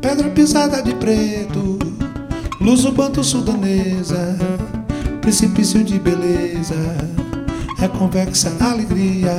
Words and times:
Pedra 0.00 0.28
pisada 0.30 0.82
de 0.82 0.94
preto, 0.94 1.78
luz 2.60 2.84
ubanto 2.84 3.22
sudanesa, 3.22 4.36
precipício 5.20 5.82
de 5.82 5.98
beleza, 5.98 6.74
é 7.80 7.88
convexa 7.88 8.52
alegria, 8.60 9.32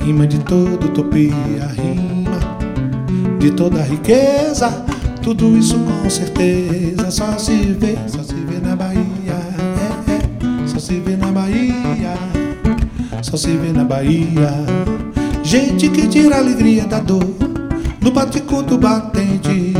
rima 0.00 0.26
de 0.26 0.38
toda 0.40 0.86
utopia, 0.86 1.34
rima 1.76 2.38
de 3.38 3.50
toda 3.52 3.82
riqueza, 3.82 4.84
tudo 5.22 5.56
isso 5.56 5.78
com 5.78 6.10
certeza 6.10 7.10
só 7.10 7.38
se 7.38 7.72
vê, 7.72 7.96
só 8.06 8.22
se 8.22 8.34
vê 8.34 8.58
na 8.60 8.74
Bahia, 8.74 8.98
é, 9.26 10.12
é, 10.12 10.66
só 10.66 10.78
se 10.78 10.98
vê 11.00 11.16
na 11.16 11.30
Bahia, 11.30 12.14
só 13.22 13.36
se 13.36 13.56
vê 13.56 13.72
na 13.72 13.84
Bahia. 13.84 14.97
Gente 15.48 15.88
que 15.88 16.06
tira 16.06 16.36
a 16.36 16.38
alegria 16.40 16.84
da 16.84 17.00
dor 17.00 17.24
no 18.02 18.10
bate-conto 18.10 18.76
batente. 18.76 19.72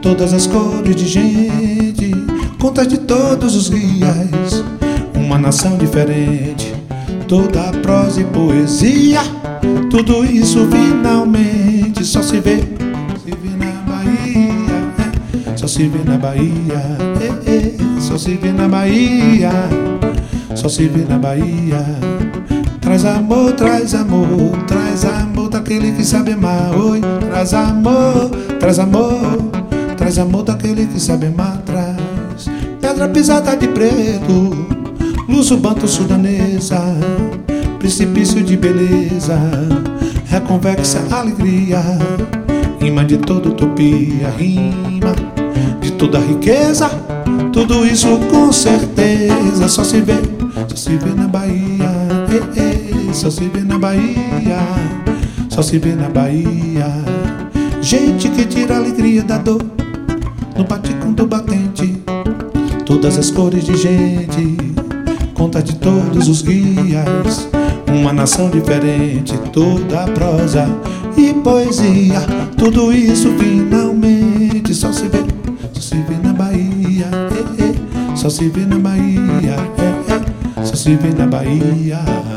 Todas 0.00 0.32
as 0.32 0.46
cores 0.46 0.94
de 0.94 1.08
gente, 1.08 2.12
contas 2.60 2.86
de 2.86 2.98
todos 2.98 3.56
os 3.56 3.68
guias. 3.68 4.62
Uma 5.16 5.36
nação 5.36 5.76
diferente, 5.76 6.72
toda 7.26 7.72
prosa 7.82 8.20
e 8.20 8.24
poesia. 8.26 9.18
Tudo 9.90 10.24
isso 10.24 10.64
finalmente 10.70 12.04
só 12.04 12.22
se 12.22 12.38
vê, 12.38 12.58
se 12.58 13.32
vê 13.32 13.56
na 13.58 13.72
Bahia. 13.90 14.54
É, 15.50 15.56
só 15.56 15.66
se 15.66 15.88
vê 15.88 16.08
na 16.08 16.18
Bahia, 16.18 16.80
é, 17.20 17.50
é, 17.50 18.00
só 18.00 18.16
se 18.16 18.34
vê 18.34 18.52
na 18.52 18.68
Bahia, 18.68 19.50
só 20.54 20.68
se 20.68 20.86
vê 20.86 21.04
na 21.04 21.18
Bahia. 21.18 22.13
Traz 22.94 23.06
amor, 23.06 23.52
traz 23.54 23.92
amor, 23.92 24.56
traz 24.68 25.04
amor 25.04 25.48
daquele 25.48 25.90
que 25.90 26.04
sabe 26.04 26.30
amar. 26.30 26.78
Oi, 26.78 27.00
traz 27.28 27.52
amor, 27.52 28.30
traz 28.60 28.78
amor, 28.78 29.36
traz 29.96 30.16
amor 30.16 30.44
daquele 30.44 30.86
que 30.86 31.00
sabe 31.00 31.26
amar. 31.26 31.60
Traz 31.66 32.48
pedra 32.80 33.08
pisada 33.08 33.56
de 33.56 33.66
preto, 33.66 34.68
luz 35.28 35.50
banto 35.50 35.88
sudanesa, 35.88 36.80
precipício 37.80 38.44
de 38.44 38.56
beleza, 38.56 39.40
reconvexa 40.26 41.00
alegria, 41.10 41.82
rima 42.78 43.04
de 43.04 43.16
toda 43.16 43.48
utopia, 43.48 44.30
rima 44.38 45.16
de 45.80 45.90
toda 45.94 46.20
riqueza. 46.20 46.88
Tudo 47.52 47.84
isso 47.84 48.06
com 48.30 48.52
certeza 48.52 49.66
só 49.66 49.82
se 49.82 50.00
vê, 50.00 50.22
só 50.68 50.76
se 50.76 50.96
vê 50.96 51.10
na 51.10 51.26
Bahia. 51.26 51.90
Eh, 52.30 52.60
eh, 52.60 52.73
só 53.14 53.30
se 53.30 53.44
vê 53.44 53.60
na 53.60 53.78
Bahia, 53.78 54.58
só 55.48 55.62
se 55.62 55.78
vê 55.78 55.94
na 55.94 56.08
Bahia. 56.08 56.86
Gente 57.80 58.28
que 58.28 58.44
tira 58.44 58.74
a 58.74 58.78
alegria 58.78 59.22
da 59.22 59.38
dor 59.38 59.62
no 60.56 61.12
do 61.12 61.26
batente. 61.26 62.02
Todas 62.84 63.16
as 63.16 63.30
cores 63.30 63.64
de 63.64 63.76
gente, 63.76 64.56
conta 65.32 65.62
de 65.62 65.76
todos 65.76 66.28
os 66.28 66.42
guias. 66.42 67.48
Uma 67.88 68.12
nação 68.12 68.50
diferente, 68.50 69.38
toda 69.52 70.06
prosa 70.12 70.66
e 71.16 71.32
poesia. 71.34 72.20
Tudo 72.58 72.92
isso 72.92 73.32
finalmente 73.38 74.74
só 74.74 74.92
se 74.92 75.06
vê, 75.06 75.24
só 75.72 75.80
se 75.80 75.96
vê 76.02 76.16
na 76.20 76.32
Bahia. 76.32 77.08
Eh, 77.12 77.62
eh, 77.62 78.16
só 78.16 78.28
se 78.28 78.48
vê 78.48 78.66
na 78.66 78.78
Bahia. 78.78 79.56
Eh, 79.78 80.64
só 80.64 80.74
se 80.74 80.96
vê 80.96 81.10
na 81.16 81.26
Bahia. 81.26 82.33